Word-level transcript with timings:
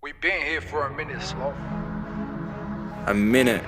We've 0.00 0.20
been 0.20 0.42
here 0.42 0.60
for 0.60 0.86
a 0.86 0.94
minute, 0.94 1.20
Sloth. 1.20 1.56
A 3.08 3.14
minute. 3.14 3.64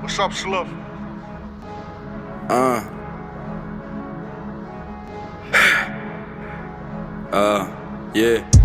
What's 0.00 0.18
up, 0.18 0.34
Sloth? 0.34 0.68
Uh. 2.50 2.84
uh 7.32 7.69
yeah. 8.14 8.59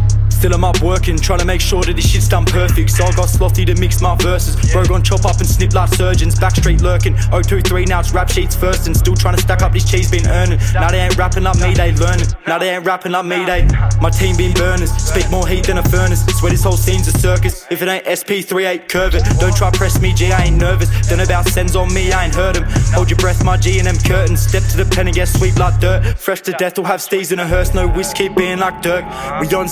Still 0.46 0.54
I'm 0.54 0.64
up 0.64 0.80
working, 0.84 1.18
trying 1.18 1.40
to 1.40 1.46
make 1.46 1.60
sure 1.60 1.82
that 1.82 1.96
this 1.96 2.08
shit's 2.08 2.30
done 2.30 2.46
perfect. 2.46 2.92
So 2.92 3.04
I 3.04 3.12
got 3.14 3.30
slothy 3.30 3.66
to 3.66 3.74
mix 3.82 4.00
my 4.00 4.14
verses. 4.18 4.56
Bro 4.72 4.86
gon' 4.86 5.02
chop 5.02 5.26
up 5.26 5.40
and 5.40 5.50
snip 5.50 5.74
like 5.74 5.90
surgeons. 5.90 6.36
Backstreet 6.36 6.84
lurking. 6.84 7.16
023 7.32 7.86
now 7.86 8.02
it's 8.02 8.14
rap 8.14 8.30
sheets 8.30 8.56
first 8.56 8.86
and 8.86 8.96
still 8.96 9.16
trying 9.16 9.36
to 9.36 9.42
stack 9.42 9.64
up 9.64 9.74
this 9.74 9.90
cheese 9.90 10.12
been 10.12 10.28
earning. 10.28 10.60
Now 10.76 10.92
they 10.92 11.00
ain't 11.00 11.18
rapping 11.18 11.48
up 11.48 11.58
me, 11.58 11.74
they 11.74 11.94
learning. 11.94 12.28
Now 12.46 12.60
they 12.60 12.76
ain't 12.76 12.86
rapping 12.86 13.16
up 13.16 13.26
me, 13.26 13.44
they. 13.44 13.66
My 14.00 14.12
team 14.12 14.38
been 14.38 14.54
burners. 14.54 14.92
Speak 14.92 15.32
more 15.32 15.48
heat 15.48 15.66
than 15.66 15.80
a 15.80 15.84
furnace. 15.90 16.24
Swear 16.38 16.52
this 16.52 16.64
whole 16.64 16.78
scene's 16.78 17.08
a 17.08 17.18
circus. 17.18 17.66
If 17.72 17.82
it 17.82 17.88
ain't 17.88 18.06
SP38, 18.06 18.88
curve 18.88 19.16
it. 19.16 19.24
Don't 19.40 19.56
try 19.56 19.72
press 19.72 20.00
me, 20.00 20.14
G, 20.14 20.32
I 20.32 20.44
ain't 20.44 20.58
nervous. 20.58 20.90
Don't 21.10 21.18
know 21.18 21.24
about 21.24 21.48
sends 21.48 21.76
on 21.76 21.92
me, 21.92 22.12
I 22.12 22.26
ain't 22.26 22.36
heard 22.36 22.54
them. 22.54 22.66
Hold 22.94 23.10
your 23.10 23.18
breath, 23.18 23.44
my 23.44 23.58
G 23.58 23.80
and 23.80 23.88
them 23.88 23.98
curtains. 23.98 24.46
Step 24.46 24.62
to 24.70 24.78
the 24.78 24.86
pen 24.86 25.08
and 25.08 25.16
get 25.16 25.28
sweep 25.28 25.56
like 25.58 25.80
dirt. 25.80 26.20
Fresh 26.20 26.42
to 26.42 26.52
death, 26.52 26.78
we'll 26.78 26.86
have 26.86 27.00
steez 27.00 27.32
in 27.32 27.40
a 27.40 27.48
hearse. 27.48 27.74
No 27.74 27.88
whiskey 27.88 28.30
being 28.30 28.60
like 28.60 28.84
dirt. 28.84 29.04
We 29.42 29.48
on 29.56 29.68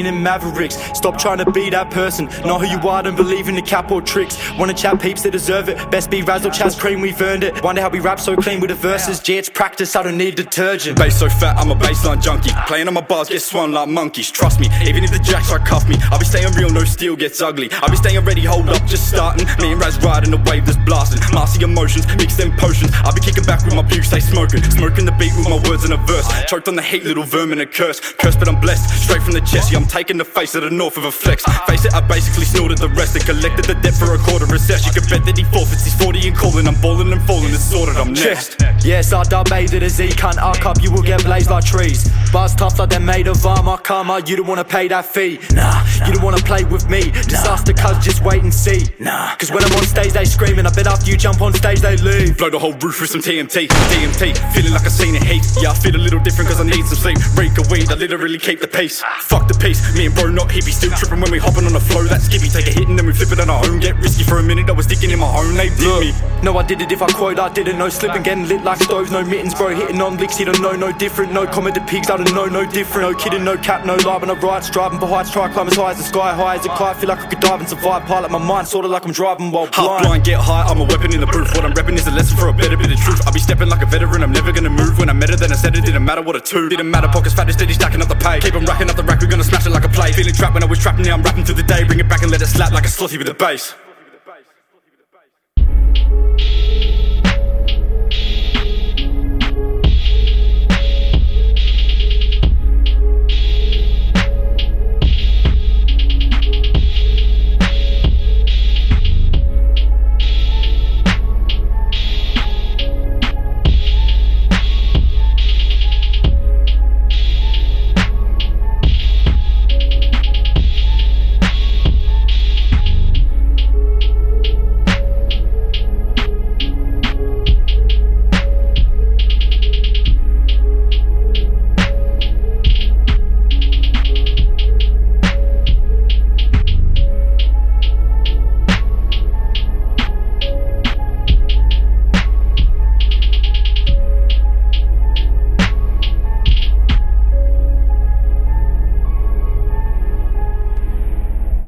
Zion, 0.00 0.04
meaning 0.04 0.22
Mavericks. 0.22 0.76
Stop 0.96 1.18
trying 1.18 1.38
to 1.38 1.50
be 1.50 1.70
that 1.70 1.90
person. 1.90 2.26
Know 2.44 2.58
who 2.58 2.66
you 2.66 2.78
are, 2.88 3.02
don't 3.02 3.16
believe 3.16 3.48
in 3.48 3.54
the 3.54 3.62
cap 3.62 3.90
or 3.90 4.02
tricks. 4.02 4.38
Wanna 4.58 4.74
chat 4.74 5.00
peeps 5.00 5.22
that 5.22 5.32
deserve 5.32 5.68
it. 5.68 5.90
Best 5.90 6.10
be 6.10 6.22
Razzle 6.22 6.50
Chaz 6.50 6.78
Kreme, 6.78 7.02
we've 7.02 7.20
earned 7.20 7.44
it. 7.44 7.62
Wonder 7.62 7.82
how 7.82 7.88
we 7.88 8.00
rap 8.00 8.20
so 8.20 8.36
clean 8.36 8.60
with 8.60 8.70
the 8.70 8.76
verses. 8.76 9.20
G, 9.20 9.36
it's 9.38 9.48
practice, 9.48 9.96
I 9.96 10.02
don't 10.02 10.16
need 10.16 10.36
detergent. 10.36 10.98
Bass 10.98 11.18
so 11.18 11.28
fat, 11.28 11.56
I'm 11.56 11.70
a 11.70 11.74
baseline 11.74 12.22
junkie. 12.22 12.50
Playing 12.66 12.88
on 12.88 12.94
my 12.94 13.00
bars, 13.00 13.28
get 13.28 13.42
swung 13.42 13.72
like 13.72 13.88
monkeys. 13.88 14.30
Trust 14.30 14.60
me, 14.60 14.68
even 14.84 15.04
if 15.04 15.10
the 15.10 15.18
jacks 15.18 15.48
try 15.48 15.58
cuff 15.58 15.88
me, 15.88 15.96
I'll 16.10 16.18
be 16.18 16.24
staying 16.24 16.52
real, 16.54 16.70
no 16.70 16.84
steel 16.84 17.16
gets 17.16 17.40
ugly. 17.40 17.68
I'll 17.82 17.90
be 17.90 17.96
staying 17.96 18.24
ready, 18.24 18.44
hold 18.44 18.68
up, 18.68 18.84
just 18.86 19.08
starting. 19.08 19.46
Me 19.60 19.72
and 19.72 19.80
Raaz 19.80 20.00
riding 20.02 20.30
the 20.30 20.42
wave 20.50 20.66
that's 20.66 20.78
blasting. 20.78 21.20
Massy 21.34 21.62
emotions, 21.62 22.06
mix 22.16 22.36
them 22.36 22.56
potions. 22.56 22.90
I'll 23.04 23.14
be 23.14 23.20
kicking 23.20 23.44
back 23.44 23.64
with 23.64 23.74
my 23.74 23.82
pukes, 23.82 24.08
stay 24.08 24.20
smoking. 24.20 24.62
Smoking 24.62 25.04
the 25.04 25.12
beat 25.12 25.34
with 25.36 25.48
my 25.48 25.60
words 25.68 25.84
in 25.84 25.92
a 25.92 25.96
verse. 25.96 26.26
Oh, 26.28 26.44
Choked 26.46 26.68
on 26.68 26.76
the 26.76 26.82
hate, 26.82 27.04
little 27.04 27.24
vermin, 27.24 27.60
a 27.60 27.66
curse. 27.66 28.00
Curse, 28.00 28.36
but 28.36 28.48
I'm 28.48 28.60
blessed. 28.60 28.88
Straight 29.04 29.22
from 29.22 29.32
the 29.32 29.40
chest, 29.40 29.72
yeah, 29.72 29.79
I'm 29.80 29.88
taking 29.88 30.18
the 30.18 30.26
face 30.26 30.54
of 30.54 30.62
the 30.62 30.68
north 30.68 30.98
of 30.98 31.04
a 31.04 31.10
flex. 31.10 31.42
Face 31.66 31.86
it, 31.86 31.94
I 31.94 32.02
basically 32.02 32.44
snorted 32.44 32.76
the 32.76 32.90
rest 32.90 33.16
and 33.16 33.24
collected 33.24 33.64
the 33.64 33.74
debt 33.80 33.94
for 33.94 34.12
a 34.14 34.18
quarter 34.18 34.44
recess. 34.44 34.84
You 34.84 34.92
can 34.92 35.08
bet 35.08 35.24
that 35.24 35.38
he 35.38 35.44
forfeits, 35.44 35.84
he's 35.84 35.96
40 35.96 36.28
and 36.28 36.36
calling. 36.36 36.68
I'm 36.68 36.78
balling 36.82 37.10
and 37.12 37.22
falling, 37.22 37.48
it's 37.48 37.64
sorted, 37.64 37.96
I'm 37.96 38.12
next. 38.12 38.60
Yes, 38.84 39.14
I 39.14 39.22
dub 39.24 39.50
A 39.50 39.66
to 39.66 39.80
the 39.80 39.88
Z, 39.88 40.08
cunt 40.20 40.36
arc 40.36 40.66
up, 40.66 40.82
you 40.82 40.90
will 40.92 41.02
get 41.02 41.24
blazed 41.24 41.48
like 41.48 41.64
trees. 41.64 42.10
Bars 42.30 42.54
tough 42.54 42.78
like 42.78 42.90
they're 42.90 43.00
made 43.00 43.26
of 43.26 43.44
armor, 43.46 43.78
karma, 43.78 44.20
you 44.26 44.36
don't 44.36 44.46
wanna 44.46 44.64
pay 44.64 44.86
that 44.88 45.06
fee. 45.06 45.40
Nah, 45.52 45.82
you 46.06 46.12
don't 46.12 46.22
wanna 46.22 46.44
play 46.44 46.64
with 46.64 46.88
me. 46.90 47.08
The 47.10 47.72
cuz, 47.72 48.04
just 48.04 48.22
wait 48.22 48.42
and 48.42 48.52
see. 48.52 48.84
Nah, 48.98 49.34
cause 49.36 49.50
when 49.50 49.64
I'm 49.64 49.72
on 49.72 49.84
stage, 49.84 50.12
they 50.12 50.26
screaming. 50.26 50.66
I 50.66 50.70
bet 50.70 50.88
after 50.88 51.10
you 51.10 51.16
jump 51.16 51.40
on 51.40 51.54
stage, 51.54 51.80
they 51.80 51.96
leave. 51.96 52.36
Blow 52.36 52.50
the 52.50 52.58
whole 52.58 52.74
roof 52.74 53.00
with 53.00 53.08
some 53.08 53.22
TMT, 53.22 53.68
DMT. 53.68 54.36
Feeling 54.52 54.72
like 54.72 54.84
I 54.84 54.90
seen 54.90 55.16
a 55.16 55.24
heat. 55.24 55.44
Yeah, 55.62 55.70
I 55.70 55.74
feel 55.74 55.96
a 55.96 55.98
little 55.98 56.20
different 56.20 56.50
cause 56.50 56.60
I 56.60 56.64
need 56.64 56.84
some 56.84 56.98
sleep. 56.98 57.16
Break 57.34 57.56
a 57.56 57.62
weed, 57.72 57.90
I 57.90 57.94
literally 57.94 58.38
keep 58.38 58.60
the 58.60 58.68
pace. 58.68 59.02
Fuck 59.20 59.48
the 59.48 59.54
me 59.94 60.06
and 60.06 60.14
bro 60.14 60.30
not 60.30 60.48
hippie. 60.48 60.72
Still 60.72 60.90
tripping 60.92 61.20
when 61.20 61.30
we 61.30 61.38
hopping 61.38 61.66
on 61.66 61.72
the 61.72 61.80
flow. 61.80 62.04
That 62.04 62.22
skippy, 62.22 62.48
take 62.48 62.66
a 62.66 62.70
hit 62.70 62.88
and 62.88 62.98
then 62.98 63.06
we 63.06 63.12
flip 63.12 63.32
it 63.32 63.40
on 63.40 63.50
our 63.50 63.64
own. 63.66 63.80
Get 63.80 63.96
risky 63.96 64.24
for 64.24 64.38
a 64.38 64.42
minute, 64.42 64.68
I 64.68 64.72
was 64.72 64.86
sticking 64.86 65.10
in 65.10 65.18
my 65.18 65.30
own. 65.30 65.54
They 65.54 65.68
did 65.68 65.86
Look, 65.86 66.00
me. 66.00 66.12
no, 66.42 66.56
I 66.58 66.62
did 66.62 66.80
it 66.80 66.90
if 66.92 67.02
I 67.02 67.08
quote, 67.12 67.38
I 67.38 67.48
didn't 67.52 67.78
know. 67.78 67.88
Slipping, 67.88 68.22
getting 68.22 68.46
lit 68.48 68.62
like 68.62 68.78
stoves, 68.82 69.10
no 69.10 69.24
mittens, 69.24 69.54
bro. 69.54 69.74
Hitting 69.74 70.00
on 70.00 70.16
licks, 70.16 70.36
he 70.36 70.44
don't 70.44 70.60
know, 70.60 70.72
no 70.72 70.92
different. 70.92 71.32
No 71.32 71.46
comment 71.46 71.74
to 71.76 71.80
pigs, 71.82 72.10
I 72.10 72.16
don't 72.16 72.34
know, 72.34 72.46
no 72.46 72.64
different. 72.66 73.10
No 73.10 73.18
kidding, 73.18 73.44
no 73.44 73.56
cap, 73.56 73.84
no 73.84 73.96
lie 73.96 74.16
when 74.18 74.30
I 74.30 74.34
ride. 74.34 74.64
Striving 74.64 74.98
for 74.98 75.06
heights, 75.06 75.30
try 75.30 75.52
climb 75.52 75.68
as 75.68 75.76
high 75.76 75.90
as 75.92 75.98
the 75.98 76.04
sky, 76.04 76.34
high 76.34 76.56
as 76.56 76.66
a 76.66 76.68
kite. 76.70 76.96
Feel 76.96 77.08
like 77.08 77.20
I 77.20 77.26
could 77.26 77.40
dive 77.40 77.60
and 77.60 77.68
survive. 77.68 78.04
Pilot 78.06 78.30
my 78.30 78.38
mind, 78.38 78.68
sorta 78.68 78.88
like 78.88 79.04
I'm 79.04 79.12
driving 79.12 79.50
while 79.50 79.66
blind. 79.68 79.90
Half 79.90 80.02
blind. 80.02 80.24
get 80.24 80.40
high, 80.40 80.62
I'm 80.62 80.80
a 80.80 80.84
weapon 80.84 81.12
in 81.14 81.20
the 81.20 81.26
booth. 81.26 81.54
What 81.54 81.64
I'm 81.64 81.72
repping 81.72 81.94
is 81.94 82.06
a 82.06 82.10
lesson 82.10 82.36
for 82.36 82.48
a 82.48 82.52
better 82.52 82.76
bit 82.76 82.92
of 82.92 82.98
truth. 83.00 83.20
I'll 83.26 83.32
be 83.32 83.40
stepping 83.40 83.68
like 83.68 83.82
a 83.82 83.86
veteran, 83.86 84.22
I'm 84.22 84.32
never 84.32 84.52
gonna 84.52 84.70
move. 84.70 84.98
When 84.98 85.08
I 85.08 85.12
met 85.12 85.30
her, 85.30 85.36
then 85.36 85.52
I 85.52 85.56
said 85.56 85.76
it 85.76 85.84
didn't 85.84 86.04
matter 86.04 86.22
what 86.22 86.36
a 86.36 86.40
two. 86.40 86.68
Didn't 86.68 86.90
matter, 86.90 87.08
pockets 87.08 87.34
fat, 87.34 87.50
steady 87.52 87.74
stacking 87.74 88.02
up 88.02 88.08
the 88.08 88.16
pay. 88.16 88.40
Keep 88.40 88.54
on 88.54 88.64
racking 88.64 88.90
up 88.90 88.96
the 88.96 89.02
rack, 89.02 89.20
when 90.52 90.62
I 90.62 90.66
was 90.66 90.78
trapping, 90.78 91.04
now 91.04 91.14
I'm 91.14 91.22
rapping 91.22 91.44
through 91.44 91.56
the 91.56 91.62
day. 91.62 91.84
Bring 91.84 92.00
it 92.00 92.08
back 92.08 92.22
and 92.22 92.30
let 92.30 92.42
it 92.42 92.46
slap 92.46 92.72
like 92.72 92.84
a 92.84 92.88
slotty 92.88 93.18
with 93.18 93.28
a 93.28 93.34
bass. 93.34 93.74